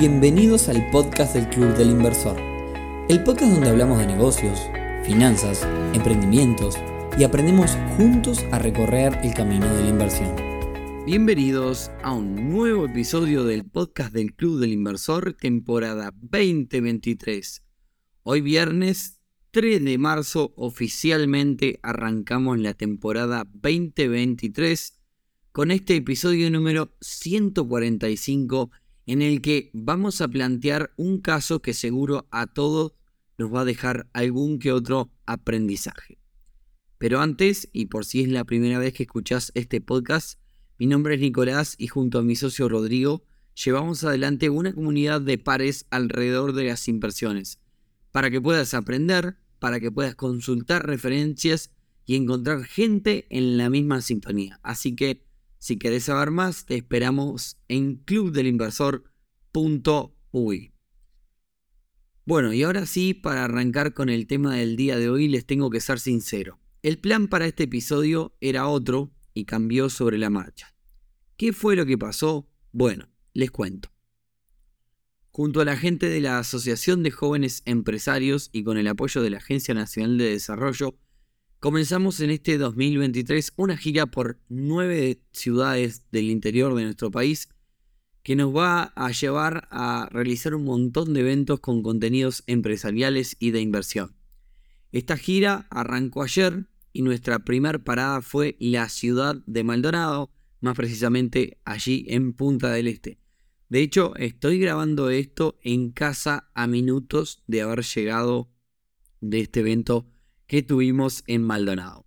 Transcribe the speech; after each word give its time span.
Bienvenidos 0.00 0.70
al 0.70 0.90
podcast 0.90 1.34
del 1.34 1.46
Club 1.50 1.76
del 1.76 1.90
Inversor, 1.90 2.40
el 3.10 3.22
podcast 3.22 3.52
donde 3.52 3.68
hablamos 3.68 3.98
de 3.98 4.06
negocios, 4.06 4.58
finanzas, 5.04 5.62
emprendimientos 5.92 6.76
y 7.18 7.24
aprendemos 7.24 7.76
juntos 7.98 8.42
a 8.50 8.58
recorrer 8.58 9.18
el 9.22 9.34
camino 9.34 9.66
de 9.74 9.82
la 9.82 9.88
inversión. 9.90 10.34
Bienvenidos 11.04 11.90
a 12.02 12.14
un 12.14 12.50
nuevo 12.50 12.86
episodio 12.86 13.44
del 13.44 13.66
podcast 13.66 14.14
del 14.14 14.34
Club 14.34 14.60
del 14.60 14.72
Inversor, 14.72 15.34
temporada 15.34 16.14
2023. 16.16 17.62
Hoy 18.22 18.40
viernes 18.40 19.20
3 19.50 19.84
de 19.84 19.98
marzo 19.98 20.54
oficialmente 20.56 21.78
arrancamos 21.82 22.58
la 22.58 22.72
temporada 22.72 23.46
2023 23.52 24.98
con 25.52 25.70
este 25.70 25.96
episodio 25.96 26.50
número 26.50 26.90
145 27.02 28.70
en 29.10 29.22
el 29.22 29.42
que 29.42 29.70
vamos 29.72 30.20
a 30.20 30.28
plantear 30.28 30.92
un 30.96 31.20
caso 31.20 31.60
que 31.60 31.74
seguro 31.74 32.28
a 32.30 32.46
todos 32.46 32.92
nos 33.38 33.52
va 33.52 33.62
a 33.62 33.64
dejar 33.64 34.08
algún 34.12 34.60
que 34.60 34.70
otro 34.70 35.10
aprendizaje. 35.26 36.20
Pero 36.96 37.20
antes, 37.20 37.68
y 37.72 37.86
por 37.86 38.04
si 38.04 38.22
es 38.22 38.28
la 38.28 38.44
primera 38.44 38.78
vez 38.78 38.94
que 38.94 39.02
escuchás 39.02 39.50
este 39.56 39.80
podcast, 39.80 40.38
mi 40.78 40.86
nombre 40.86 41.16
es 41.16 41.20
Nicolás 41.20 41.74
y 41.76 41.88
junto 41.88 42.20
a 42.20 42.22
mi 42.22 42.36
socio 42.36 42.68
Rodrigo 42.68 43.24
llevamos 43.56 44.04
adelante 44.04 44.48
una 44.48 44.72
comunidad 44.72 45.20
de 45.20 45.38
pares 45.38 45.86
alrededor 45.90 46.52
de 46.52 46.66
las 46.66 46.86
inversiones, 46.86 47.58
para 48.12 48.30
que 48.30 48.40
puedas 48.40 48.74
aprender, 48.74 49.38
para 49.58 49.80
que 49.80 49.90
puedas 49.90 50.14
consultar 50.14 50.86
referencias 50.86 51.72
y 52.06 52.14
encontrar 52.14 52.62
gente 52.62 53.26
en 53.30 53.56
la 53.56 53.70
misma 53.70 54.02
sintonía. 54.02 54.60
Así 54.62 54.94
que 54.94 55.26
si 55.60 55.78
querés 55.78 56.02
saber 56.04 56.30
más, 56.30 56.64
te 56.64 56.74
esperamos 56.74 57.58
en 57.68 57.96
clubdelinversor.uy. 57.96 60.72
Bueno, 62.24 62.54
y 62.54 62.62
ahora 62.62 62.86
sí, 62.86 63.12
para 63.12 63.44
arrancar 63.44 63.92
con 63.92 64.08
el 64.08 64.26
tema 64.26 64.56
del 64.56 64.76
día 64.76 64.96
de 64.96 65.10
hoy, 65.10 65.28
les 65.28 65.44
tengo 65.44 65.68
que 65.68 65.82
ser 65.82 66.00
sincero. 66.00 66.58
El 66.82 66.98
plan 66.98 67.28
para 67.28 67.46
este 67.46 67.64
episodio 67.64 68.34
era 68.40 68.68
otro 68.68 69.12
y 69.34 69.44
cambió 69.44 69.90
sobre 69.90 70.16
la 70.16 70.30
marcha. 70.30 70.74
¿Qué 71.36 71.52
fue 71.52 71.76
lo 71.76 71.84
que 71.84 71.98
pasó? 71.98 72.48
Bueno, 72.72 73.10
les 73.34 73.50
cuento. 73.50 73.92
Junto 75.30 75.60
a 75.60 75.66
la 75.66 75.76
gente 75.76 76.08
de 76.08 76.20
la 76.20 76.38
Asociación 76.38 77.02
de 77.02 77.10
Jóvenes 77.10 77.60
Empresarios 77.66 78.48
y 78.50 78.64
con 78.64 78.78
el 78.78 78.88
apoyo 78.88 79.20
de 79.20 79.28
la 79.28 79.36
Agencia 79.38 79.74
Nacional 79.74 80.16
de 80.16 80.30
Desarrollo, 80.30 80.98
Comenzamos 81.60 82.20
en 82.20 82.30
este 82.30 82.56
2023 82.56 83.52
una 83.56 83.76
gira 83.76 84.06
por 84.06 84.40
nueve 84.48 85.20
ciudades 85.32 86.10
del 86.10 86.30
interior 86.30 86.74
de 86.74 86.84
nuestro 86.84 87.10
país 87.10 87.50
que 88.22 88.34
nos 88.34 88.56
va 88.56 88.84
a 88.96 89.10
llevar 89.10 89.68
a 89.70 90.08
realizar 90.10 90.54
un 90.54 90.64
montón 90.64 91.12
de 91.12 91.20
eventos 91.20 91.60
con 91.60 91.82
contenidos 91.82 92.44
empresariales 92.46 93.36
y 93.38 93.50
de 93.50 93.60
inversión. 93.60 94.16
Esta 94.90 95.18
gira 95.18 95.66
arrancó 95.68 96.22
ayer 96.22 96.66
y 96.94 97.02
nuestra 97.02 97.40
primera 97.40 97.78
parada 97.78 98.22
fue 98.22 98.56
la 98.58 98.88
ciudad 98.88 99.36
de 99.44 99.62
Maldonado, 99.62 100.30
más 100.62 100.74
precisamente 100.74 101.58
allí 101.66 102.06
en 102.08 102.32
Punta 102.32 102.72
del 102.72 102.88
Este. 102.88 103.18
De 103.68 103.82
hecho, 103.82 104.16
estoy 104.16 104.58
grabando 104.60 105.10
esto 105.10 105.58
en 105.62 105.90
casa 105.90 106.50
a 106.54 106.66
minutos 106.66 107.44
de 107.46 107.60
haber 107.60 107.82
llegado 107.82 108.50
de 109.20 109.40
este 109.40 109.60
evento 109.60 110.06
que 110.50 110.64
tuvimos 110.64 111.22
en 111.28 111.44
Maldonado. 111.44 112.04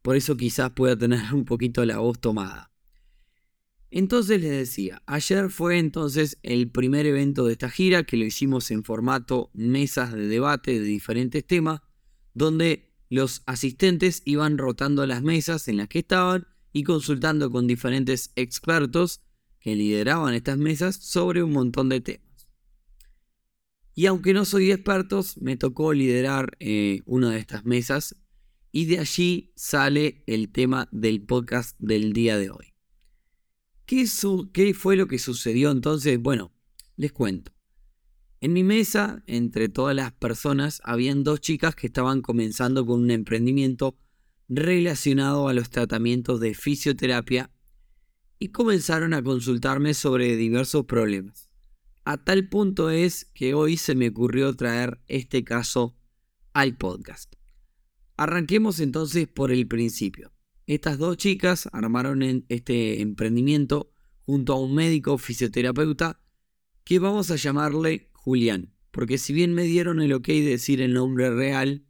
Por 0.00 0.16
eso 0.16 0.38
quizás 0.38 0.70
pueda 0.70 0.96
tener 0.96 1.20
un 1.34 1.44
poquito 1.44 1.84
la 1.84 1.98
voz 1.98 2.18
tomada. 2.18 2.72
Entonces 3.90 4.40
les 4.40 4.50
decía, 4.50 5.02
ayer 5.04 5.50
fue 5.50 5.78
entonces 5.78 6.38
el 6.42 6.70
primer 6.70 7.04
evento 7.04 7.44
de 7.44 7.52
esta 7.52 7.68
gira 7.68 8.04
que 8.04 8.16
lo 8.16 8.24
hicimos 8.24 8.70
en 8.70 8.82
formato 8.82 9.50
mesas 9.52 10.14
de 10.14 10.26
debate 10.26 10.80
de 10.80 10.86
diferentes 10.86 11.46
temas, 11.46 11.82
donde 12.32 12.94
los 13.10 13.42
asistentes 13.44 14.22
iban 14.24 14.56
rotando 14.56 15.04
las 15.04 15.22
mesas 15.22 15.68
en 15.68 15.76
las 15.76 15.88
que 15.88 15.98
estaban 15.98 16.46
y 16.72 16.82
consultando 16.82 17.50
con 17.50 17.66
diferentes 17.66 18.32
expertos 18.36 19.20
que 19.60 19.76
lideraban 19.76 20.32
estas 20.32 20.56
mesas 20.56 20.96
sobre 20.96 21.42
un 21.42 21.52
montón 21.52 21.90
de 21.90 22.00
temas. 22.00 22.27
Y 23.98 24.06
aunque 24.06 24.32
no 24.32 24.44
soy 24.44 24.70
experto, 24.70 25.24
me 25.40 25.56
tocó 25.56 25.92
liderar 25.92 26.56
eh, 26.60 27.00
una 27.04 27.32
de 27.32 27.40
estas 27.40 27.64
mesas 27.64 28.14
y 28.70 28.84
de 28.84 29.00
allí 29.00 29.50
sale 29.56 30.22
el 30.28 30.52
tema 30.52 30.88
del 30.92 31.22
podcast 31.22 31.74
del 31.80 32.12
día 32.12 32.38
de 32.38 32.50
hoy. 32.50 32.74
¿Qué, 33.86 34.06
¿Qué, 34.52 34.72
fue 34.72 34.94
lo 34.94 35.08
que 35.08 35.18
sucedió 35.18 35.72
entonces? 35.72 36.16
Bueno, 36.20 36.52
les 36.94 37.10
cuento. 37.10 37.50
En 38.40 38.52
mi 38.52 38.62
mesa, 38.62 39.24
entre 39.26 39.68
todas 39.68 39.96
las 39.96 40.12
personas, 40.12 40.80
habían 40.84 41.24
dos 41.24 41.40
chicas 41.40 41.74
que 41.74 41.88
estaban 41.88 42.22
comenzando 42.22 42.86
con 42.86 43.00
un 43.00 43.10
emprendimiento 43.10 43.98
relacionado 44.48 45.48
a 45.48 45.54
los 45.54 45.70
tratamientos 45.70 46.38
de 46.38 46.54
fisioterapia 46.54 47.50
y 48.38 48.50
comenzaron 48.50 49.12
a 49.12 49.24
consultarme 49.24 49.92
sobre 49.92 50.36
diversos 50.36 50.84
problemas. 50.84 51.47
A 52.10 52.16
tal 52.16 52.48
punto 52.48 52.88
es 52.88 53.26
que 53.34 53.52
hoy 53.52 53.76
se 53.76 53.94
me 53.94 54.08
ocurrió 54.08 54.56
traer 54.56 54.98
este 55.08 55.44
caso 55.44 55.94
al 56.54 56.74
podcast. 56.74 57.34
Arranquemos 58.16 58.80
entonces 58.80 59.28
por 59.28 59.52
el 59.52 59.68
principio. 59.68 60.32
Estas 60.66 60.96
dos 60.96 61.18
chicas 61.18 61.68
armaron 61.70 62.46
este 62.48 63.02
emprendimiento 63.02 63.92
junto 64.24 64.54
a 64.54 64.58
un 64.58 64.74
médico 64.74 65.18
fisioterapeuta 65.18 66.22
que 66.82 66.98
vamos 66.98 67.30
a 67.30 67.36
llamarle 67.36 68.08
Julián, 68.14 68.72
porque 68.90 69.18
si 69.18 69.34
bien 69.34 69.52
me 69.52 69.64
dieron 69.64 70.00
el 70.00 70.14
ok 70.14 70.28
de 70.28 70.42
decir 70.44 70.80
el 70.80 70.94
nombre 70.94 71.28
real, 71.28 71.84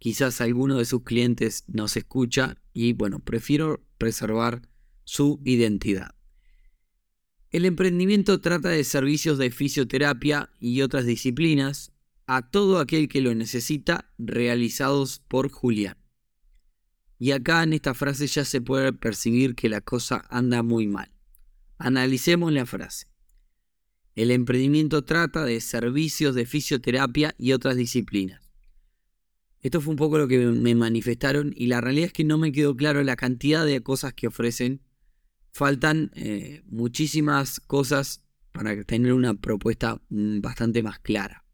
quizás 0.00 0.40
alguno 0.40 0.78
de 0.78 0.84
sus 0.84 1.04
clientes 1.04 1.62
nos 1.68 1.96
escucha 1.96 2.60
y 2.72 2.92
bueno, 2.92 3.20
prefiero 3.20 3.86
preservar 3.98 4.68
su 5.04 5.40
identidad. 5.44 6.17
El 7.50 7.64
emprendimiento 7.64 8.40
trata 8.40 8.68
de 8.68 8.84
servicios 8.84 9.38
de 9.38 9.50
fisioterapia 9.50 10.50
y 10.60 10.82
otras 10.82 11.06
disciplinas 11.06 11.92
a 12.26 12.50
todo 12.50 12.78
aquel 12.78 13.08
que 13.08 13.22
lo 13.22 13.34
necesita 13.34 14.12
realizados 14.18 15.20
por 15.28 15.50
Julián. 15.50 15.96
Y 17.18 17.30
acá 17.32 17.62
en 17.62 17.72
esta 17.72 17.94
frase 17.94 18.26
ya 18.26 18.44
se 18.44 18.60
puede 18.60 18.92
percibir 18.92 19.54
que 19.54 19.70
la 19.70 19.80
cosa 19.80 20.26
anda 20.28 20.62
muy 20.62 20.86
mal. 20.86 21.10
Analicemos 21.78 22.52
la 22.52 22.66
frase. 22.66 23.06
El 24.14 24.30
emprendimiento 24.30 25.02
trata 25.04 25.44
de 25.44 25.60
servicios 25.62 26.34
de 26.34 26.44
fisioterapia 26.44 27.34
y 27.38 27.52
otras 27.52 27.76
disciplinas. 27.76 28.50
Esto 29.60 29.80
fue 29.80 29.92
un 29.92 29.96
poco 29.96 30.18
lo 30.18 30.28
que 30.28 30.38
me 30.38 30.74
manifestaron 30.74 31.54
y 31.56 31.66
la 31.66 31.80
realidad 31.80 32.08
es 32.08 32.12
que 32.12 32.24
no 32.24 32.36
me 32.36 32.52
quedó 32.52 32.76
claro 32.76 33.02
la 33.02 33.16
cantidad 33.16 33.64
de 33.64 33.80
cosas 33.80 34.12
que 34.12 34.26
ofrecen 34.26 34.82
faltan 35.52 36.10
eh, 36.14 36.62
muchísimas 36.66 37.60
cosas 37.60 38.24
para 38.52 38.82
tener 38.84 39.12
una 39.12 39.34
propuesta 39.34 40.00
mm, 40.08 40.40
bastante 40.40 40.82
más 40.82 40.98
clara. 40.98 41.44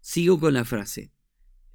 Sigo 0.00 0.40
con 0.40 0.54
la 0.54 0.64
frase. 0.64 1.12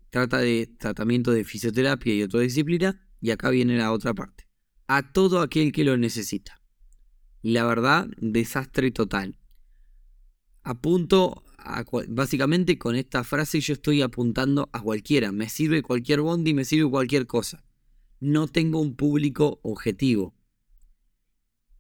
Trata 0.10 0.40
de 0.40 0.68
tratamiento 0.78 1.32
de 1.32 1.44
fisioterapia 1.44 2.14
y 2.14 2.24
otra 2.24 2.42
disciplina 2.42 3.08
y 3.20 3.32
acá 3.32 3.50
viene 3.50 3.78
la 3.78 3.92
otra 3.92 4.14
parte. 4.14 4.48
A 4.88 5.12
todo 5.14 5.42
aquel 5.42 5.72
que 5.72 5.84
lo 5.84 5.98
necesita. 5.98 6.62
La 7.42 7.66
verdad, 7.66 8.08
desastre 8.18 8.92
total. 8.92 9.38
Apunto 10.64 11.44
básicamente 12.08 12.78
con 12.78 12.96
esta 12.96 13.24
frase 13.24 13.60
yo 13.60 13.74
estoy 13.74 14.02
apuntando 14.02 14.70
a 14.74 14.82
cualquiera. 14.82 15.32
Me 15.32 15.50
sirve 15.50 15.82
cualquier 15.82 16.22
bondi, 16.22 16.54
me 16.54 16.66
sirve 16.66 16.90
cualquier 16.90 17.28
cosa. 17.28 17.64
No 18.20 18.48
tengo 18.48 18.80
un 18.80 18.96
público 18.96 19.60
objetivo. 19.64 20.36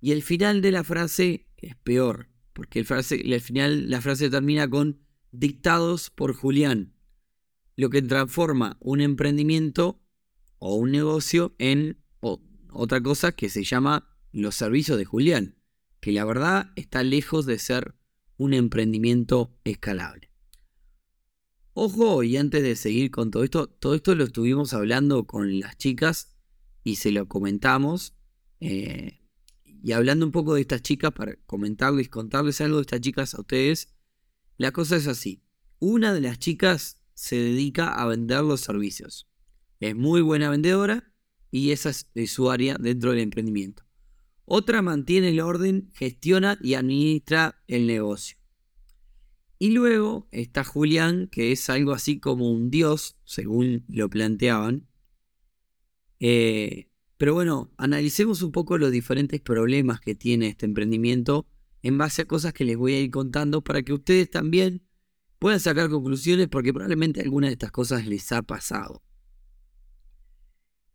Y 0.04 0.12
el 0.12 0.22
final 0.22 0.62
de 0.62 0.72
la 0.72 0.84
frase 0.84 1.48
es 1.56 1.78
peor, 1.78 2.28
porque 2.52 2.80
el, 2.80 2.86
frase, 2.86 3.40
final 3.40 3.90
la 3.90 4.02
frase 4.02 4.30
termina 4.30 4.70
con 4.70 5.00
dictados 5.32 6.10
por 6.10 6.34
Julián, 6.34 6.94
lo 7.78 7.90
que 7.90 8.02
transforma 8.02 8.76
un 8.82 9.00
emprendimiento 9.00 10.02
o 10.58 10.76
un 10.76 10.92
negocio 10.92 11.56
en 11.58 12.04
otra 12.20 13.02
cosa 13.02 13.32
que 13.32 13.48
se 13.48 13.64
llama 13.64 14.14
los 14.34 14.56
servicios 14.56 14.98
de 14.98 15.06
Julián, 15.06 15.56
que 16.02 16.12
la 16.12 16.26
verdad 16.26 16.74
está 16.76 17.02
lejos 17.02 17.46
de 17.46 17.58
ser 17.58 17.96
un 18.36 18.54
emprendimiento 18.54 19.58
escalable. 19.64 20.32
Ojo, 21.72 22.24
y 22.24 22.36
antes 22.36 22.62
de 22.62 22.76
seguir 22.76 23.10
con 23.10 23.32
todo 23.32 23.46
esto, 23.46 23.68
todo 23.68 23.96
esto 23.96 24.16
lo 24.16 24.26
estuvimos 24.26 24.74
hablando 24.74 25.28
con 25.28 25.62
las 25.62 25.78
chicas 25.78 26.36
y 26.84 26.98
se 26.98 27.14
lo 27.14 27.30
comentamos. 27.30 28.18
Eh, 28.60 29.23
y 29.84 29.92
hablando 29.92 30.26
un 30.26 30.32
poco 30.32 30.56
de 30.56 30.62
estas 30.62 30.82
chicas, 30.82 31.12
para 31.12 31.36
comentarles, 31.46 32.08
contarles 32.08 32.62
algo 32.62 32.78
de 32.78 32.84
estas 32.84 33.02
chicas 33.02 33.34
a 33.36 33.42
ustedes, 33.42 33.94
la 34.58 34.72
cosa 34.72 34.96
es 34.96 35.08
así. 35.08 35.44
Una 35.80 36.14
de 36.14 36.22
las 36.22 36.40
chicas 36.40 37.02
se 37.14 37.36
dedica 37.36 37.90
a 37.90 38.08
vender 38.08 38.44
los 38.44 38.62
servicios. 38.62 39.30
Es 39.82 39.94
muy 39.94 40.22
buena 40.22 40.50
vendedora 40.50 41.12
y 41.52 41.72
esa 41.72 41.90
es 41.90 42.32
su 42.32 42.50
área 42.50 42.78
dentro 42.80 43.12
del 43.12 43.20
emprendimiento. 43.20 43.84
Otra 44.46 44.82
mantiene 44.82 45.30
el 45.30 45.42
orden, 45.42 45.92
gestiona 45.94 46.58
y 46.62 46.76
administra 46.76 47.62
el 47.68 47.86
negocio. 47.86 48.38
Y 49.60 49.72
luego 49.72 50.30
está 50.32 50.64
Julián, 50.64 51.28
que 51.28 51.52
es 51.52 51.70
algo 51.70 51.92
así 51.92 52.22
como 52.22 52.50
un 52.50 52.70
dios, 52.70 53.18
según 53.26 53.84
lo 53.90 54.10
planteaban. 54.10 54.88
Eh, 56.22 56.90
pero 57.24 57.36
bueno, 57.36 57.72
analicemos 57.78 58.42
un 58.42 58.52
poco 58.52 58.78
los 58.78 58.92
diferentes 58.92 59.40
problemas 59.40 60.02
que 60.02 60.14
tiene 60.14 60.50
este 60.50 60.66
emprendimiento 60.66 61.48
en 61.82 61.98
base 61.98 62.24
a 62.24 62.26
cosas 62.26 62.52
que 62.52 62.66
les 62.66 62.76
voy 62.76 62.96
a 62.96 63.00
ir 63.00 63.12
contando 63.12 63.64
para 63.64 63.82
que 63.82 63.94
ustedes 63.94 64.30
también 64.30 64.84
puedan 65.40 65.62
sacar 65.62 65.90
conclusiones 65.90 66.50
porque 66.50 66.74
probablemente 66.74 67.22
alguna 67.22 67.48
de 67.48 67.54
estas 67.54 67.72
cosas 67.72 68.06
les 68.08 68.30
ha 68.34 68.42
pasado. 68.42 69.04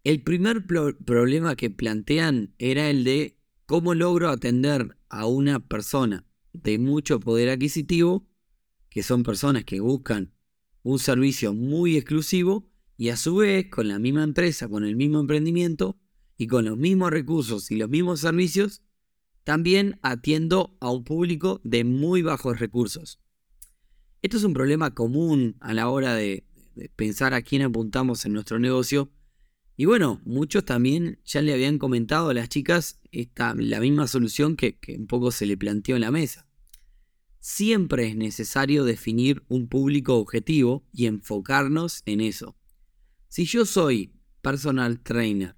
El 0.04 0.22
primer 0.22 0.66
problema 0.66 1.56
que 1.56 1.70
plantean 1.70 2.52
era 2.58 2.90
el 2.90 3.04
de 3.04 3.38
cómo 3.64 3.94
logro 3.94 4.28
atender 4.28 4.98
a 5.08 5.25
una 5.25 5.60
persona 5.60 6.26
de 6.52 6.78
mucho 6.78 7.20
poder 7.20 7.48
adquisitivo 7.48 8.28
que 8.90 9.02
son 9.02 9.22
personas 9.22 9.64
que 9.64 9.80
buscan 9.80 10.34
un 10.82 10.98
servicio 10.98 11.54
muy 11.54 11.96
exclusivo 11.96 12.69
y 12.98 13.08
a 13.08 13.16
su 13.16 13.36
vez 13.36 13.70
con 13.70 13.88
la 13.88 13.98
misma 13.98 14.25
empresa, 14.25 14.69
con 14.69 14.84
el 14.84 14.94
mismo 14.94 15.20
emprendimiento 15.20 15.96
y 16.38 16.46
con 16.46 16.64
los 16.64 16.79
mismos 16.79 17.11
recursos 17.11 17.70
y 17.70 17.76
los 17.76 17.90
mismos 17.90 18.20
servicios, 18.20 18.82
también 19.44 19.99
atiendo 20.02 20.76
a 20.81 20.90
un 20.90 21.05
público 21.05 21.61
de 21.64 21.85
muy 21.85 22.23
bajos 22.23 22.58
recursos. 22.58 23.20
Esto 24.23 24.38
es 24.38 24.44
un 24.44 24.55
problema 24.55 24.94
común 24.94 25.56
a 25.61 25.75
la 25.75 25.90
hora 25.90 26.14
de, 26.14 26.46
pensar 26.96 27.35
a 27.35 27.43
quién 27.43 27.62
apuntamos 27.62 28.25
en 28.25 28.32
nuestro 28.32 28.58
negocio. 28.58 29.11
Y 29.76 29.85
bueno, 29.85 30.23
muchos 30.25 30.64
también 30.64 31.20
ya 31.25 31.43
le 31.43 31.52
habían 31.52 31.79
comentado 31.79 32.31
a 32.31 32.35
las 32.35 32.49
chicas 32.49 33.00
esta, 33.11 33.55
la 33.55 33.81
misma 33.81 34.06
solución 34.06 34.56
que, 34.56 34.79
que 34.79 34.96
un 34.96 35.06
poco 35.06 35.31
se 35.31 35.44
le 35.44 35.56
planteó 35.56 35.96
en 35.96 36.02
la 36.02 36.11
mesa 36.11 36.49
siempre 37.40 38.08
es 38.08 38.17
necesario 38.17 38.85
definir 38.85 39.43
un 39.49 39.69
público 39.69 40.17
objetivo 40.17 40.87
y 40.93 41.06
enfocarnos 41.06 42.02
en 42.05 42.20
eso. 42.20 42.56
Si 43.29 43.44
yo 43.46 43.64
soy 43.64 44.12
personal 44.43 45.00
trainer 45.00 45.57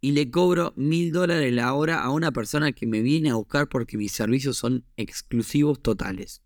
y 0.00 0.12
le 0.12 0.30
cobro 0.30 0.72
mil 0.76 1.12
dólares 1.12 1.52
la 1.52 1.74
hora 1.74 2.02
a 2.02 2.10
una 2.10 2.32
persona 2.32 2.72
que 2.72 2.86
me 2.86 3.02
viene 3.02 3.30
a 3.30 3.34
buscar 3.34 3.68
porque 3.68 3.96
mis 3.96 4.12
servicios 4.12 4.56
son 4.56 4.84
exclusivos 4.96 5.82
totales, 5.82 6.42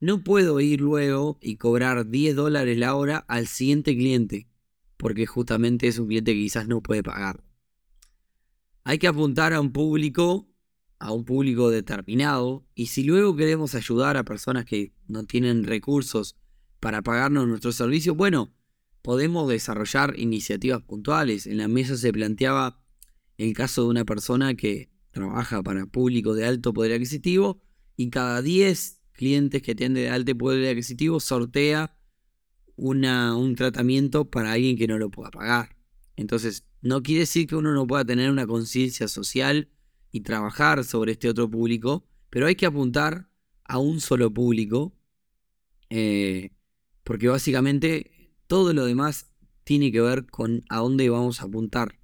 no 0.00 0.22
puedo 0.22 0.60
ir 0.60 0.80
luego 0.80 1.38
y 1.42 1.56
cobrar 1.56 2.08
10 2.08 2.36
dólares 2.36 2.78
la 2.78 2.94
hora 2.94 3.24
al 3.26 3.48
siguiente 3.48 3.96
cliente, 3.96 4.48
porque 4.96 5.26
justamente 5.26 5.88
es 5.88 5.98
un 5.98 6.06
cliente 6.06 6.34
que 6.34 6.40
quizás 6.40 6.68
no 6.68 6.82
puede 6.82 7.02
pagar. 7.02 7.42
Hay 8.84 8.98
que 8.98 9.08
apuntar 9.08 9.52
a 9.52 9.60
un 9.60 9.72
público 9.72 10.48
a 11.00 11.12
un 11.12 11.24
público 11.24 11.70
determinado 11.70 12.66
y 12.74 12.86
si 12.86 13.04
luego 13.04 13.36
queremos 13.36 13.74
ayudar 13.74 14.16
a 14.16 14.24
personas 14.24 14.64
que 14.64 14.92
no 15.06 15.24
tienen 15.24 15.64
recursos 15.64 16.36
para 16.80 17.02
pagarnos 17.02 17.46
nuestros 17.46 17.76
servicios, 17.76 18.16
bueno, 18.16 18.52
podemos 19.08 19.48
desarrollar 19.48 20.18
iniciativas 20.18 20.82
puntuales. 20.82 21.46
En 21.46 21.56
la 21.56 21.66
mesa 21.66 21.96
se 21.96 22.12
planteaba 22.12 22.84
el 23.38 23.54
caso 23.54 23.84
de 23.84 23.88
una 23.88 24.04
persona 24.04 24.54
que 24.54 24.90
trabaja 25.12 25.62
para 25.62 25.86
público 25.86 26.34
de 26.34 26.44
alto 26.44 26.74
poder 26.74 26.92
adquisitivo 26.92 27.62
y 27.96 28.10
cada 28.10 28.42
10 28.42 29.00
clientes 29.12 29.62
que 29.62 29.74
tienen 29.74 29.94
de 29.94 30.10
alto 30.10 30.36
poder 30.36 30.68
adquisitivo 30.68 31.20
sortea 31.20 31.96
una, 32.76 33.34
un 33.34 33.54
tratamiento 33.54 34.28
para 34.28 34.52
alguien 34.52 34.76
que 34.76 34.86
no 34.86 34.98
lo 34.98 35.10
pueda 35.10 35.30
pagar. 35.30 35.74
Entonces, 36.16 36.66
no 36.82 37.02
quiere 37.02 37.20
decir 37.20 37.46
que 37.46 37.56
uno 37.56 37.72
no 37.72 37.86
pueda 37.86 38.04
tener 38.04 38.30
una 38.30 38.46
conciencia 38.46 39.08
social 39.08 39.70
y 40.12 40.20
trabajar 40.20 40.84
sobre 40.84 41.12
este 41.12 41.30
otro 41.30 41.50
público, 41.50 42.06
pero 42.28 42.46
hay 42.46 42.56
que 42.56 42.66
apuntar 42.66 43.30
a 43.64 43.78
un 43.78 44.02
solo 44.02 44.30
público, 44.34 44.94
eh, 45.88 46.50
porque 47.04 47.28
básicamente 47.28 48.17
todo 48.48 48.72
lo 48.72 48.84
demás 48.86 49.30
tiene 49.62 49.92
que 49.92 50.00
ver 50.00 50.26
con 50.26 50.64
a 50.68 50.78
dónde 50.78 51.08
vamos 51.08 51.40
a 51.40 51.44
apuntar. 51.44 52.00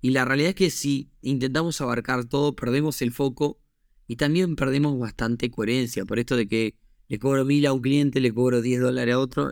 Y 0.00 0.10
la 0.10 0.24
realidad 0.24 0.50
es 0.50 0.54
que 0.54 0.70
si 0.70 1.10
intentamos 1.22 1.80
abarcar 1.80 2.24
todo, 2.26 2.54
perdemos 2.54 3.02
el 3.02 3.10
foco 3.10 3.60
y 4.06 4.16
también 4.16 4.54
perdemos 4.54 4.96
bastante 4.98 5.50
coherencia. 5.50 6.04
Por 6.04 6.20
esto 6.20 6.36
de 6.36 6.46
que 6.46 6.76
le 7.08 7.18
cobro 7.18 7.44
mil 7.44 7.66
a 7.66 7.72
un 7.72 7.80
cliente, 7.80 8.20
le 8.20 8.32
cobro 8.32 8.62
10 8.62 8.80
dólares 8.80 9.14
a 9.14 9.18
otro, 9.18 9.50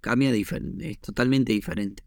cambia 0.00 0.32
diferente, 0.32 0.90
es 0.90 0.98
totalmente 1.00 1.52
diferente. 1.52 2.04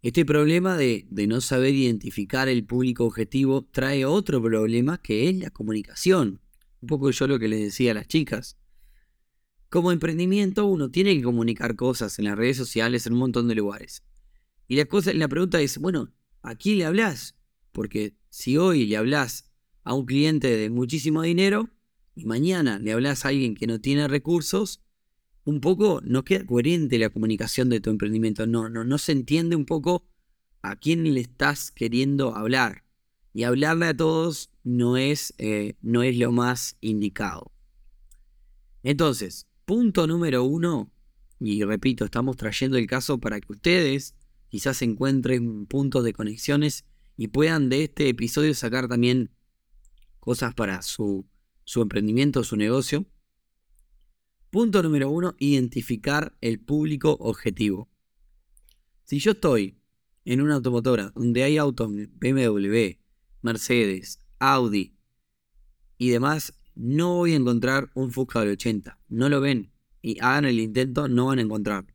Este 0.00 0.24
problema 0.24 0.76
de, 0.76 1.06
no 1.10 1.40
saber 1.40 1.74
identificar 1.74 2.48
el 2.48 2.64
público 2.64 3.04
objetivo 3.04 3.62
trae 3.70 4.04
otro 4.04 4.40
problema 4.40 4.98
que 4.98 5.28
es 5.28 5.36
la 5.36 5.50
comunicación. 5.50 6.40
Un 6.80 6.86
poco 6.86 7.10
yo 7.10 7.26
lo 7.26 7.38
que 7.38 7.48
les 7.48 7.60
decía 7.60 7.90
a 7.90 7.94
las 7.94 8.06
chicas. 8.06 8.56
Como 9.70 9.92
emprendimiento 9.92 10.64
uno 10.64 10.90
tiene 10.90 11.14
que 11.14 11.22
comunicar 11.22 11.76
cosas 11.76 12.18
en 12.18 12.24
las 12.24 12.38
redes 12.38 12.56
sociales, 12.56 13.06
en 13.06 13.12
un 13.12 13.18
montón 13.18 13.48
de 13.48 13.54
lugares. 13.54 14.02
Y 14.66 14.76
la, 14.76 14.86
cosa, 14.86 15.12
la 15.12 15.28
pregunta 15.28 15.60
es, 15.60 15.78
bueno, 15.78 16.12
¿a 16.42 16.54
quién 16.54 16.78
le 16.78 16.86
hablas? 16.86 17.34
Porque 17.72 18.16
si 18.30 18.56
hoy 18.56 18.86
le 18.86 18.96
hablas 18.96 19.50
a 19.84 19.94
un 19.94 20.06
cliente 20.06 20.56
de 20.56 20.70
muchísimo 20.70 21.22
dinero 21.22 21.68
y 22.14 22.24
mañana 22.24 22.78
le 22.78 22.92
hablas 22.92 23.24
a 23.24 23.28
alguien 23.28 23.54
que 23.54 23.66
no 23.66 23.80
tiene 23.80 24.08
recursos, 24.08 24.82
un 25.44 25.60
poco 25.60 26.00
no 26.02 26.24
queda 26.24 26.46
coherente 26.46 26.98
la 26.98 27.10
comunicación 27.10 27.68
de 27.68 27.80
tu 27.80 27.90
emprendimiento. 27.90 28.46
No, 28.46 28.68
no, 28.68 28.84
no 28.84 28.98
se 28.98 29.12
entiende 29.12 29.56
un 29.56 29.66
poco 29.66 30.06
a 30.62 30.76
quién 30.76 31.04
le 31.12 31.20
estás 31.20 31.70
queriendo 31.70 32.34
hablar. 32.34 32.84
Y 33.34 33.44
hablarle 33.44 33.86
a 33.86 33.96
todos 33.96 34.50
no 34.64 34.96
es, 34.96 35.34
eh, 35.38 35.76
no 35.80 36.02
es 36.02 36.18
lo 36.18 36.32
más 36.32 36.76
indicado. 36.80 37.52
Entonces, 38.82 39.46
punto 39.68 40.06
número 40.06 40.44
uno, 40.44 40.90
y 41.38 41.62
repito, 41.62 42.06
estamos 42.06 42.38
trayendo 42.38 42.78
el 42.78 42.86
caso 42.86 43.18
para 43.18 43.38
que 43.38 43.52
ustedes 43.52 44.14
quizás 44.48 44.80
encuentren 44.80 45.66
puntos 45.66 46.04
de 46.04 46.14
conexiones 46.14 46.86
y 47.18 47.28
puedan 47.28 47.68
de 47.68 47.84
este 47.84 48.08
episodio 48.08 48.54
sacar 48.54 48.88
también 48.88 49.30
cosas 50.20 50.54
para 50.54 50.80
su, 50.80 51.28
su 51.64 51.82
emprendimiento, 51.82 52.44
su 52.44 52.56
negocio. 52.56 53.04
Punto 54.48 54.82
número 54.82 55.10
uno, 55.10 55.34
identificar 55.38 56.34
el 56.40 56.60
público 56.60 57.18
objetivo. 57.20 57.90
Si 59.04 59.18
yo 59.18 59.32
estoy 59.32 59.82
en 60.24 60.40
una 60.40 60.54
automotora 60.54 61.12
donde 61.14 61.42
hay 61.42 61.58
autos 61.58 61.90
BMW, 61.92 62.96
Mercedes, 63.42 64.18
Audi 64.38 64.96
y 65.98 66.08
demás, 66.08 66.58
no 66.78 67.16
voy 67.16 67.32
a 67.32 67.36
encontrar 67.36 67.90
un 67.94 68.12
Fusca 68.12 68.38
del 68.40 68.50
80. 68.50 69.00
No 69.08 69.28
lo 69.28 69.40
ven. 69.40 69.72
Y 70.00 70.20
hagan 70.20 70.44
el 70.44 70.60
intento, 70.60 71.08
no 71.08 71.26
van 71.26 71.40
a 71.40 71.42
encontrar. 71.42 71.86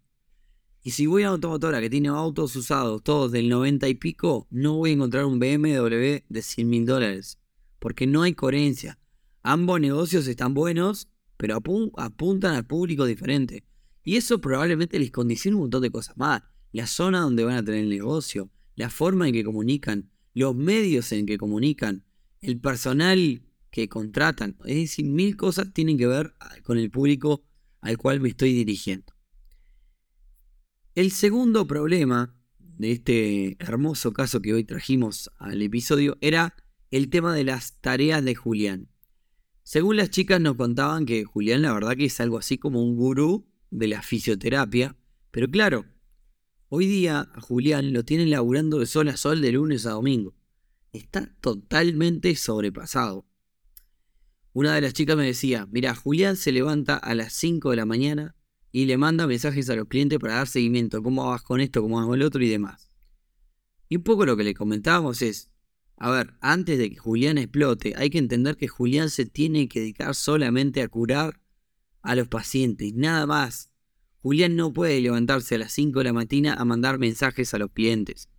Y 0.83 0.91
si 0.91 1.05
voy 1.05 1.23
a 1.23 1.27
una 1.27 1.35
automotora 1.35 1.79
que 1.79 1.89
tiene 1.89 2.09
autos 2.09 2.53
usados, 2.57 3.01
todos 3.01 3.31
del 3.31 3.47
90 3.47 3.87
y 3.87 3.93
pico, 3.95 4.45
no 4.51 4.75
voy 4.75 4.89
a 4.89 4.93
encontrar 4.93 5.23
un 5.23 5.39
BMW 5.39 6.17
de 6.27 6.41
100 6.41 6.69
mil 6.69 6.85
dólares. 6.85 7.39
Porque 7.79 8.05
no 8.05 8.23
hay 8.23 8.33
coherencia. 8.33 8.99
Ambos 9.41 9.79
negocios 9.79 10.27
están 10.27 10.53
buenos, 10.53 11.07
pero 11.37 11.55
apuntan 11.55 12.55
al 12.55 12.65
público 12.65 13.05
diferente. 13.05 13.63
Y 14.03 14.17
eso 14.17 14.41
probablemente 14.41 14.99
les 14.99 15.11
condiciona 15.11 15.55
un 15.55 15.63
montón 15.63 15.81
de 15.81 15.91
cosas 15.91 16.17
más. 16.17 16.43
La 16.73 16.87
zona 16.87 17.21
donde 17.21 17.45
van 17.45 17.55
a 17.55 17.63
tener 17.63 17.85
el 17.85 17.89
negocio, 17.89 18.51
la 18.75 18.89
forma 18.89 19.29
en 19.29 19.33
que 19.33 19.45
comunican, 19.45 20.09
los 20.33 20.53
medios 20.53 21.09
en 21.13 21.25
que 21.25 21.37
comunican, 21.37 22.03
el 22.41 22.59
personal 22.59 23.43
que 23.73 23.89
contratan. 23.89 24.55
Es 24.65 24.75
decir, 24.75 25.05
mil 25.05 25.35
cosas 25.35 25.73
tienen 25.73 25.97
que 25.97 26.05
ver 26.05 26.35
con 26.63 26.77
el 26.77 26.91
público 26.91 27.43
al 27.81 27.97
cual 27.97 28.21
me 28.21 28.29
estoy 28.29 28.53
dirigiendo. 28.53 29.13
El 30.93 31.11
segundo 31.11 31.65
problema 31.65 32.39
de 32.59 32.91
este 32.91 33.57
hermoso 33.59 34.13
caso 34.13 34.43
que 34.43 34.53
hoy 34.53 34.63
trajimos 34.63 35.31
al 35.39 35.59
episodio 35.63 36.19
era 36.21 36.55
el 36.91 37.09
tema 37.09 37.33
de 37.33 37.45
las 37.45 37.81
tareas 37.81 38.23
de 38.23 38.35
Julián. 38.35 38.89
Según 39.63 39.97
las 39.97 40.11
chicas 40.11 40.39
nos 40.39 40.55
contaban 40.55 41.07
que 41.07 41.23
Julián 41.23 41.63
la 41.63 41.73
verdad 41.73 41.97
que 41.97 42.05
es 42.05 42.19
algo 42.19 42.37
así 42.37 42.59
como 42.59 42.83
un 42.83 42.95
gurú 42.95 43.47
de 43.71 43.87
la 43.87 44.03
fisioterapia, 44.03 44.95
pero 45.31 45.49
claro, 45.49 45.85
hoy 46.69 46.85
día 46.85 47.27
a 47.33 47.41
Julián 47.41 47.91
lo 47.91 48.05
tienen 48.05 48.29
laburando 48.29 48.77
de 48.77 48.85
sol 48.85 49.09
a 49.09 49.17
sol 49.17 49.41
de 49.41 49.51
lunes 49.51 49.87
a 49.87 49.91
domingo. 49.91 50.35
Está 50.91 51.35
totalmente 51.41 52.35
sobrepasado. 52.35 53.32
Una 54.53 54.75
de 54.75 54.81
las 54.81 54.93
chicas 54.93 55.17
me 55.17 55.25
decía, 55.25 55.67
mira, 55.71 55.95
Julián 55.95 56.37
se 56.37 56.51
levanta 56.51 56.95
a 56.95 57.15
las 57.15 57.33
5 57.33 57.71
de 57.71 57.75
la 57.75 57.85
mañana 57.85 58.35
y 58.71 58.85
le 58.85 58.97
manda 58.97 59.25
mensajes 59.25 59.67
a 59.69 59.75
los 59.75 59.87
clientes 59.87 60.19
para 60.19 60.35
dar 60.35 60.47
seguimiento, 60.47 61.01
cómo 61.01 61.27
vas 61.27 61.41
con 61.41 61.59
esto, 61.59 61.81
cómo 61.81 61.97
vas 61.97 62.05
con 62.05 62.15
el 62.15 62.23
otro 62.23 62.43
y 62.43 62.49
demás. 62.49 62.91
Y 63.89 63.97
un 63.97 64.03
poco 64.03 64.25
lo 64.25 64.37
que 64.37 64.43
le 64.43 64.53
comentábamos 64.53 65.21
es, 65.23 65.49
a 65.97 66.11
ver, 66.11 66.35
antes 66.39 66.77
de 66.77 66.89
que 66.89 66.97
Julián 66.97 67.37
explote, 67.37 67.93
hay 67.97 68.09
que 68.09 68.17
entender 68.19 68.55
que 68.57 68.67
Julián 68.67 69.09
se 69.09 69.25
tiene 69.25 69.67
que 69.67 69.79
dedicar 69.79 70.13
solamente 70.15 70.81
a 70.81 70.87
curar 70.87 71.39
a 72.01 72.15
los 72.15 72.27
pacientes, 72.27 72.93
nada 72.93 73.25
más. 73.25 73.71
Julián 74.21 74.55
no 74.55 74.71
puede 74.71 75.01
levantarse 75.01 75.55
a 75.55 75.59
las 75.59 75.73
5 75.73 75.99
de 75.99 76.05
la 76.05 76.13
mañana 76.13 76.53
a 76.53 76.63
mandar 76.63 76.99
mensajes 76.99 77.53
a 77.53 77.57
los 77.57 77.71
clientes. 77.71 78.29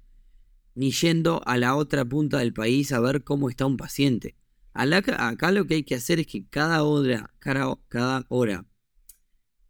ni 0.77 0.91
yendo 0.91 1.41
a 1.47 1.57
la 1.57 1.77
otra 1.77 2.05
punta 2.05 2.39
del 2.39 2.53
país 2.53 2.93
a 2.93 3.01
ver 3.01 3.23
cómo 3.23 3.49
está 3.49 3.65
un 3.67 3.77
paciente. 3.77 4.37
Acá 4.75 5.53
lo 5.53 5.67
que 5.67 5.75
hay 5.75 5.85
que 5.85 5.95
hacer 5.95 6.19
es 6.19 6.27
que 6.27 6.47
cada 6.49 6.83
hora, 6.83 7.33
cada 7.39 8.27
hora 8.29 8.67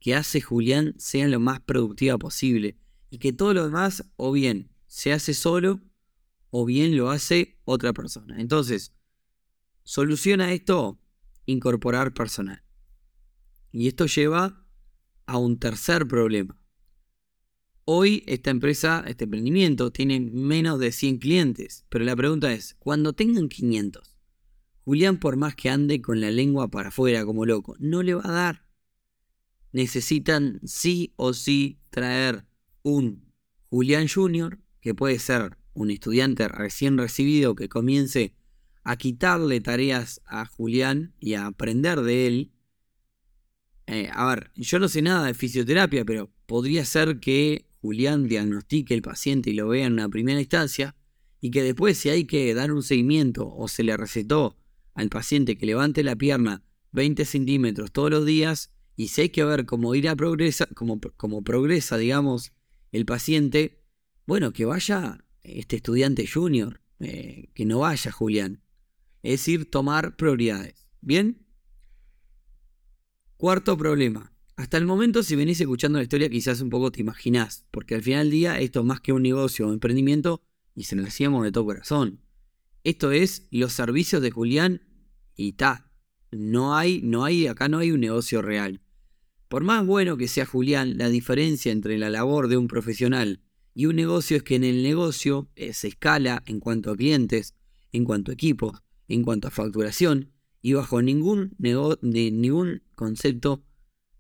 que 0.01 0.15
hace 0.15 0.41
Julián 0.41 0.95
sea 0.99 1.29
lo 1.29 1.41
más 1.41 1.61
productiva 1.61 2.19
posible 2.19 2.79
y 3.11 3.19
que 3.19 3.33
todo 3.33 3.55
lo 3.55 3.65
demás 3.65 4.05
o 4.17 4.33
bien 4.33 4.71
se 4.87 5.13
hace 5.13 5.35
solo 5.35 5.83
o 6.51 6.65
bien 6.65 6.97
lo 6.97 7.11
hace 7.11 7.59
otra 7.65 7.93
persona. 7.93 8.41
Entonces, 8.41 8.95
soluciona 9.83 10.53
esto 10.53 10.99
incorporar 11.47 12.15
personal. 12.15 12.63
Y 13.73 13.89
esto 13.89 14.07
lleva 14.07 14.67
a 15.27 15.37
un 15.37 15.59
tercer 15.59 16.07
problema. 16.07 16.59
Hoy 17.85 18.25
esta 18.27 18.51
empresa, 18.51 19.05
este 19.07 19.25
emprendimiento, 19.25 19.91
tiene 19.91 20.21
menos 20.21 20.79
de 20.81 20.93
100 20.93 21.19
clientes, 21.19 21.85
pero 21.91 22.05
la 22.05 22.17
pregunta 22.17 22.53
es, 22.53 22.77
cuando 22.79 23.13
tengan 23.13 23.49
500, 23.49 24.14
Julián 24.85 25.19
por 25.19 25.37
más 25.37 25.55
que 25.55 25.71
ande 25.71 26.03
con 26.03 26.21
la 26.21 26.31
lengua 26.31 26.69
para 26.69 26.91
afuera 26.91 27.25
como 27.25 27.47
loco, 27.47 27.75
no 27.79 28.03
le 28.03 28.15
va 28.15 28.23
a 28.25 28.33
dar. 28.33 28.67
Necesitan 29.73 30.61
sí 30.65 31.15
o 31.17 31.33
sí 31.33 31.79
traer 31.91 32.45
un 32.83 33.33
Julián 33.71 34.09
Junior, 34.09 34.59
que 34.81 34.95
puede 34.95 35.19
ser 35.19 35.57
un 35.73 35.91
estudiante 35.91 36.47
recién 36.49 36.99
recibido 36.99 37.55
que 37.55 37.69
comience 37.69 38.35
a 38.85 38.97
quitarle 38.97 39.63
tareas 39.63 40.21
a 40.27 40.45
Julián 40.45 41.15
y 41.19 41.35
a 41.35 41.47
aprender 41.47 42.03
de 42.03 42.27
él. 42.27 42.53
Eh, 43.87 44.11
a 44.13 44.27
ver, 44.27 44.53
yo 44.55 44.79
no 44.79 44.89
sé 44.89 45.01
nada 45.01 45.27
de 45.27 45.35
fisioterapia, 45.35 46.05
pero 46.05 46.31
podría 46.47 46.85
ser 46.85 47.21
que 47.21 47.67
Julián 47.81 48.29
diagnostique 48.29 48.95
el 48.95 49.03
paciente 49.03 49.51
y 49.51 49.55
lo 49.55 49.69
vea 49.69 49.87
en 49.87 49.95
una 49.95 50.11
primera 50.11 50.41
instancia, 50.41 50.95
y 51.41 51.51
que 51.51 51.63
después 51.63 51.97
si 51.99 52.11
hay 52.11 52.27
que 52.27 52.53
dar 52.55 52.71
un 52.71 52.83
seguimiento 52.83 53.49
o 53.49 53.67
se 53.69 53.83
le 53.83 53.97
recetó 53.97 54.59
al 54.95 55.09
paciente 55.09 55.57
que 55.59 55.67
levante 55.67 56.03
la 56.03 56.17
pierna 56.17 56.63
20 56.93 57.25
centímetros 57.25 57.93
todos 57.93 58.11
los 58.11 58.25
días, 58.25 58.71
y 58.97 59.09
si 59.09 59.23
hay 59.23 59.29
que 59.31 59.45
ver 59.45 59.67
cómo 59.67 59.95
irá 59.95 60.15
progresa, 60.15 60.69
cómo, 60.75 61.43
progresa, 61.43 61.99
digamos, 61.99 62.53
el 62.93 63.05
paciente, 63.05 63.83
bueno, 64.27 64.53
que 64.53 64.65
vaya 64.65 65.25
este 65.43 65.77
estudiante 65.77 66.27
junior, 66.27 66.81
eh, 67.01 67.51
que 67.55 67.65
no 67.65 67.81
vaya 67.81 68.13
Julián. 68.13 68.63
Es 69.23 69.41
decir, 69.41 69.69
tomar 69.69 70.17
prioridades. 70.17 70.87
¿Bien? 71.01 71.45
Cuarto 73.37 73.77
problema. 73.77 74.33
Hasta 74.57 74.77
el 74.77 74.87
momento, 74.87 75.25
si 75.25 75.35
venís 75.35 75.61
escuchando 75.61 75.99
la 75.99 76.05
historia, 76.05 76.29
quizás 76.29 76.61
un 76.61 76.71
poco 76.71 76.93
te 76.93 77.01
imaginás, 77.01 77.67
porque 77.73 77.97
al 77.97 78.03
final 78.03 78.27
del 78.27 78.31
día 78.31 78.61
esto 78.61 78.81
es 78.81 78.87
más 78.87 79.01
que 79.01 79.13
un 79.13 79.23
negocio 79.23 79.67
o 79.67 79.73
emprendimiento 79.73 80.43
y 80.77 80.85
se 80.85 80.95
lo 80.95 81.03
decíamos 81.03 81.43
de 81.43 81.51
todo 81.51 81.65
corazón. 81.65 82.21
Esto 82.85 83.11
es 83.13 83.49
los 83.51 83.73
servicios 83.73 84.23
de 84.23 84.31
Julián 84.31 84.83
y 85.37 85.53
ta. 85.55 85.91
No 86.31 86.77
hay, 86.77 87.01
no 87.03 87.25
hay, 87.25 87.47
acá 87.47 87.69
no 87.69 87.79
hay 87.79 87.91
un 87.91 88.01
negocio 88.01 88.43
real. 88.43 88.83
Por 89.49 89.65
más 89.65 89.87
bueno 89.87 90.17
que 90.17 90.29
sea 90.29 90.47
Julián, 90.47 90.99
la 90.99 91.09
diferencia 91.09 91.73
entre 91.73 91.99
la 91.99 92.11
labor 92.11 92.49
de 92.49 92.57
un 92.57 92.69
profesional 92.69 93.41
y 93.75 93.87
un 93.87 93.97
negocio 93.97 94.37
es 94.37 94.43
que 94.43 94.57
en 94.57 94.65
el 94.65 94.83
negocio 94.83 95.51
eh, 95.57 95.73
se 95.73 95.89
escala 95.89 96.43
en 96.47 96.61
cuanto 96.61 96.91
a 96.91 96.97
clientes, 96.97 97.55
en 97.91 98.05
cuanto 98.05 98.31
a 98.31 98.35
equipos, 98.35 98.83
en 99.09 99.23
cuanto 99.23 99.49
a 99.49 99.51
facturación 99.51 100.33
y 100.63 100.75
bajo 100.75 101.03
ningún, 101.03 101.55
de 101.59 102.31
ningún 102.31 102.83
concepto 102.95 103.65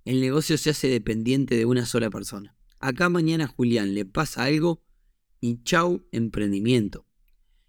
el 0.04 0.21
negocio 0.21 0.59
se 0.59 0.71
hace 0.71 0.88
dependiente 0.88 1.56
de 1.56 1.64
una 1.64 1.87
sola 1.87 2.11
persona. 2.11 2.54
Acá 2.78 3.09
mañana 3.09 3.47
Julián 3.47 3.94
le 3.94 4.04
pasa 4.04 4.44
algo 4.44 4.83
y 5.40 5.62
chau 5.62 6.06
emprendimiento. 6.12 7.06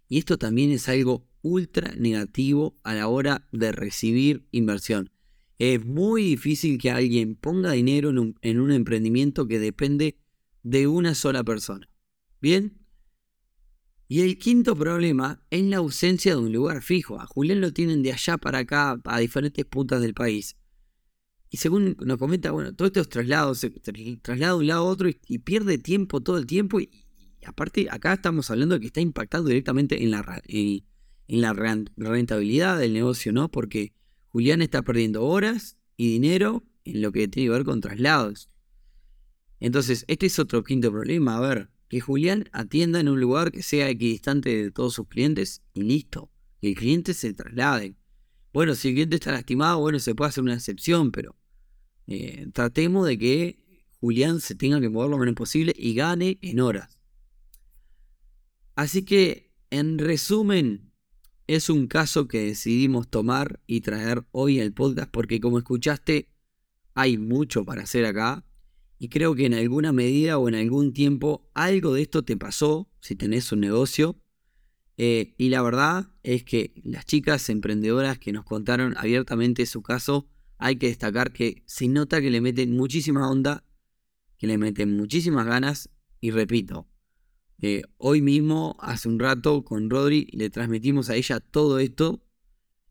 Y 0.07 0.19
esto 0.19 0.37
también 0.37 0.71
es 0.71 0.87
algo 0.89 1.27
ultra 1.41 1.93
negativo 1.95 2.77
a 2.83 2.93
la 2.93 3.07
hora 3.07 3.47
de 3.51 3.71
recibir 3.71 4.47
inversión. 4.51 5.11
Es 5.57 5.85
muy 5.85 6.23
difícil 6.23 6.77
que 6.77 6.91
alguien 6.91 7.35
ponga 7.35 7.71
dinero 7.71 8.09
en 8.09 8.19
un, 8.19 8.39
en 8.41 8.59
un 8.59 8.71
emprendimiento 8.71 9.47
que 9.47 9.59
depende 9.59 10.17
de 10.63 10.87
una 10.87 11.15
sola 11.15 11.43
persona. 11.43 11.89
¿Bien? 12.41 12.85
Y 14.07 14.21
el 14.21 14.37
quinto 14.37 14.75
problema 14.75 15.43
es 15.49 15.63
la 15.63 15.77
ausencia 15.77 16.35
de 16.35 16.41
un 16.41 16.51
lugar 16.51 16.81
fijo. 16.83 17.19
A 17.19 17.25
Julián 17.25 17.61
lo 17.61 17.73
tienen 17.73 18.03
de 18.03 18.11
allá 18.11 18.37
para 18.37 18.59
acá, 18.59 19.01
a 19.03 19.19
diferentes 19.19 19.65
puntas 19.65 20.01
del 20.01 20.13
país. 20.13 20.57
Y 21.49 21.57
según 21.57 21.95
nos 22.01 22.17
comenta, 22.17 22.51
bueno, 22.51 22.75
todos 22.75 22.89
estos 22.89 23.09
traslados, 23.09 23.59
se 23.59 23.69
traslada 24.21 24.53
de 24.53 24.59
un 24.59 24.67
lado 24.67 24.81
a 24.81 24.89
otro 24.89 25.09
y, 25.09 25.39
pierde 25.39 25.77
tiempo 25.77 26.21
todo 26.21 26.37
el 26.37 26.45
tiempo. 26.45 26.79
Y, 26.81 26.89
aparte, 27.45 27.87
acá 27.89 28.13
estamos 28.13 28.49
hablando 28.51 28.75
de 28.75 28.81
que 28.81 28.87
está 28.87 29.01
impactando 29.01 29.49
directamente 29.49 30.03
en 30.03 30.11
la, 30.11 30.41
en, 30.47 30.83
la 31.27 31.53
rentabilidad 31.53 32.79
del 32.79 32.93
negocio, 32.93 33.31
¿no? 33.31 33.49
Porque 33.49 33.93
Julián 34.29 34.61
está 34.61 34.81
perdiendo 34.81 35.23
horas 35.23 35.77
y 35.97 36.11
dinero 36.11 36.63
en 36.83 37.01
lo 37.01 37.11
que 37.11 37.27
tiene 37.27 37.47
que 37.47 37.53
ver 37.53 37.63
con 37.63 37.81
traslados. 37.81 38.49
Entonces, 39.59 40.05
este 40.07 40.25
es 40.25 40.37
otro 40.39 40.63
quinto 40.63 40.91
problema. 40.91 41.37
A 41.37 41.39
ver, 41.39 41.69
que 41.87 42.01
Julián 42.01 42.49
atienda 42.51 42.99
en 42.99 43.09
un 43.09 43.19
lugar 43.19 43.51
que 43.51 43.63
sea 43.63 43.89
equidistante 43.89 44.63
de 44.63 44.71
todos 44.71 44.93
sus 44.93 45.07
clientes 45.07 45.61
y 45.73 45.83
listo. 45.83 46.31
Que 46.61 46.69
el 46.69 46.75
cliente 46.75 47.13
se 47.13 47.33
traslade. 47.33 47.95
Bueno, 48.53 48.75
si 48.75 48.89
el 48.89 48.93
cliente 48.95 49.15
está 49.15 49.31
lastimado, 49.31 49.79
bueno, 49.79 49.99
se 49.99 50.15
puede 50.15 50.29
hacer 50.29 50.43
una 50.43 50.53
excepción, 50.53 51.11
pero 51.11 51.35
eh, 52.07 52.47
tratemos 52.53 53.07
de 53.07 53.17
que 53.17 53.65
Julián 53.99 54.39
se 54.39 54.55
tenga 54.55 54.79
que 54.79 54.89
mover 54.89 55.09
lo 55.09 55.17
menos 55.17 55.35
posible 55.35 55.73
y 55.75 55.93
gane 55.93 56.37
en 56.41 56.59
horas. 56.59 56.99
Así 58.75 59.03
que, 59.03 59.53
en 59.69 59.97
resumen, 59.97 60.91
es 61.47 61.69
un 61.69 61.87
caso 61.87 62.27
que 62.27 62.39
decidimos 62.39 63.09
tomar 63.09 63.61
y 63.67 63.81
traer 63.81 64.25
hoy 64.31 64.59
al 64.59 64.73
podcast 64.73 65.09
porque 65.11 65.39
como 65.39 65.59
escuchaste, 65.59 66.29
hay 66.93 67.17
mucho 67.17 67.65
para 67.65 67.83
hacer 67.83 68.05
acá 68.05 68.45
y 68.97 69.09
creo 69.09 69.35
que 69.35 69.45
en 69.45 69.53
alguna 69.53 69.91
medida 69.91 70.37
o 70.37 70.47
en 70.47 70.55
algún 70.55 70.93
tiempo 70.93 71.49
algo 71.53 71.93
de 71.93 72.01
esto 72.01 72.23
te 72.23 72.37
pasó 72.37 72.89
si 73.01 73.15
tenés 73.15 73.51
un 73.51 73.59
negocio. 73.59 74.19
Eh, 74.97 75.35
y 75.37 75.49
la 75.49 75.61
verdad 75.61 76.07
es 76.23 76.43
que 76.43 76.73
las 76.83 77.05
chicas 77.05 77.49
emprendedoras 77.49 78.17
que 78.17 78.31
nos 78.31 78.45
contaron 78.45 78.95
abiertamente 78.97 79.65
su 79.65 79.81
caso 79.81 80.27
hay 80.57 80.77
que 80.77 80.87
destacar 80.87 81.33
que 81.33 81.63
se 81.65 81.89
nota 81.89 82.21
que 82.21 82.31
le 82.31 82.39
meten 82.39 82.75
muchísima 82.75 83.29
onda, 83.29 83.65
que 84.37 84.47
le 84.47 84.57
meten 84.57 84.95
muchísimas 84.95 85.45
ganas 85.45 85.89
y 86.21 86.31
repito, 86.31 86.87
eh, 87.61 87.83
hoy 87.97 88.21
mismo, 88.21 88.75
hace 88.79 89.07
un 89.07 89.19
rato, 89.19 89.63
con 89.63 89.89
Rodri 89.89 90.27
le 90.31 90.49
transmitimos 90.49 91.09
a 91.09 91.15
ella 91.15 91.39
todo 91.39 91.79
esto, 91.79 92.21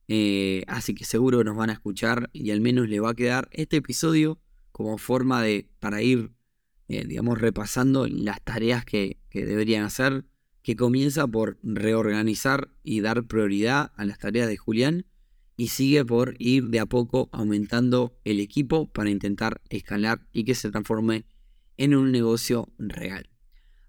eh, 0.08 0.64
así 0.66 0.94
que 0.94 1.04
seguro 1.04 1.44
nos 1.44 1.56
van 1.56 1.70
a 1.70 1.74
escuchar 1.74 2.30
y 2.32 2.50
al 2.50 2.60
menos 2.60 2.88
le 2.88 3.00
va 3.00 3.10
a 3.10 3.14
quedar 3.14 3.48
este 3.52 3.78
episodio 3.78 4.38
como 4.72 4.98
forma 4.98 5.42
de, 5.42 5.70
para 5.80 6.02
ir, 6.02 6.32
eh, 6.88 7.04
digamos, 7.06 7.40
repasando 7.40 8.06
las 8.06 8.42
tareas 8.42 8.84
que, 8.84 9.18
que 9.30 9.46
deberían 9.46 9.84
hacer, 9.84 10.24
que 10.62 10.76
comienza 10.76 11.26
por 11.26 11.58
reorganizar 11.62 12.70
y 12.82 13.00
dar 13.00 13.26
prioridad 13.26 13.92
a 13.96 14.04
las 14.04 14.18
tareas 14.18 14.48
de 14.48 14.56
Julián 14.56 15.06
y 15.56 15.68
sigue 15.68 16.04
por 16.04 16.34
ir 16.38 16.68
de 16.68 16.80
a 16.80 16.86
poco 16.86 17.28
aumentando 17.32 18.18
el 18.24 18.40
equipo 18.40 18.90
para 18.90 19.10
intentar 19.10 19.60
escalar 19.68 20.26
y 20.32 20.44
que 20.44 20.54
se 20.54 20.70
transforme 20.70 21.26
en 21.76 21.94
un 21.94 22.10
negocio 22.10 22.68
real. 22.78 23.33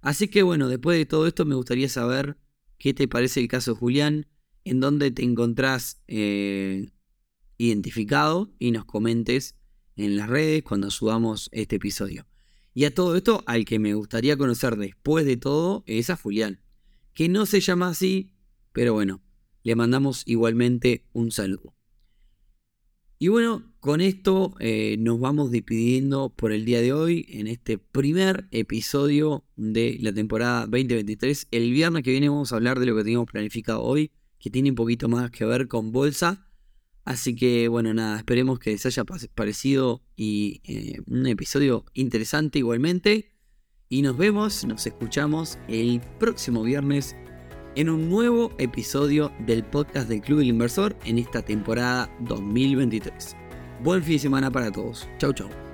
Así 0.06 0.28
que 0.28 0.44
bueno, 0.44 0.70
después 0.70 1.00
de 1.00 1.08
todo 1.08 1.26
esto 1.26 1.46
me 1.46 1.56
gustaría 1.56 1.90
saber 1.90 2.38
qué 2.78 2.94
te 2.94 3.08
parece 3.08 3.40
el 3.40 3.48
caso 3.48 3.76
Julián, 3.76 4.28
en 4.64 4.80
dónde 4.80 5.10
te 5.10 5.24
encontrás 5.24 6.00
eh, 6.08 6.92
identificado 7.58 8.54
y 8.60 8.70
nos 8.70 8.86
comentes 8.86 9.56
en 9.96 10.16
las 10.16 10.30
redes 10.30 10.62
cuando 10.62 10.92
subamos 10.92 11.50
este 11.52 11.78
episodio. 11.78 12.28
Y 12.76 12.86
a 12.86 12.94
todo 12.94 13.16
esto, 13.16 13.44
al 13.48 13.66
que 13.66 13.80
me 13.80 13.96
gustaría 13.96 14.38
conocer 14.38 14.76
después 14.76 15.26
de 15.26 15.38
todo 15.38 15.84
es 15.88 16.12
a 16.12 16.18
Julián, 16.18 16.62
que 17.16 17.28
no 17.28 17.48
se 17.48 17.60
llama 17.60 17.88
así, 17.88 18.32
pero 18.74 18.94
bueno, 18.94 19.24
le 19.64 19.76
mandamos 19.76 20.22
igualmente 20.28 21.08
un 21.14 21.32
saludo. 21.32 21.74
Y 23.18 23.30
bueno, 23.30 23.74
con 23.86 24.02
esto 24.02 24.56
eh, 24.60 24.96
nos 24.98 25.20
vamos 25.20 25.52
despidiendo 25.52 26.30
por 26.36 26.52
el 26.52 26.66
día 26.66 26.82
de 26.82 26.92
hoy 26.92 27.28
en 27.30 27.46
este 27.46 27.78
primer 27.78 28.48
episodio 28.50 29.44
de 29.58 30.00
la 30.02 30.12
temporada 30.12 30.62
2023. 30.62 31.50
El 31.52 31.70
viernes 31.70 32.02
que 32.02 32.10
viene 32.10 32.28
vamos 32.28 32.52
a 32.52 32.56
hablar 32.56 32.80
de 32.80 32.88
lo 32.88 32.96
que 32.96 33.04
teníamos 33.04 33.30
planificado 33.30 33.84
hoy, 33.84 34.12
que 34.40 34.50
tiene 34.50 34.72
un 34.72 34.76
poquito 34.76 35.08
más 35.08 35.30
que 35.30 35.46
ver 35.46 35.68
con 35.68 35.92
bolsa. 35.92 36.48
Así 37.04 37.36
que 37.36 37.68
bueno, 37.68 37.94
nada, 37.94 38.18
esperemos 38.18 38.58
que 38.58 38.72
les 38.72 38.84
haya 38.88 39.04
parecido 39.04 40.02
y 40.16 40.62
eh, 40.64 41.02
un 41.06 41.28
episodio 41.28 41.86
interesante 41.94 42.58
igualmente. 42.58 43.36
Y 43.88 44.02
nos 44.02 44.18
vemos, 44.18 44.66
nos 44.66 44.88
escuchamos 44.88 45.60
el 45.68 46.02
próximo 46.18 46.64
viernes 46.64 47.16
en 47.76 47.92
un 47.92 48.10
nuevo 48.10 48.52
episodio 48.58 49.32
del 49.46 49.64
podcast 49.64 50.10
del 50.10 50.22
Club 50.22 50.40
del 50.40 50.48
Inversor 50.48 50.98
en 51.06 51.20
esta 51.20 51.44
temporada 51.44 52.10
2023. 52.22 53.45
Buen 53.84 54.02
fin 54.02 54.14
de 54.14 54.20
semana 54.20 54.52
para 54.52 54.72
todos. 54.72 55.08
Chau 55.18 55.34
chau. 55.34 55.65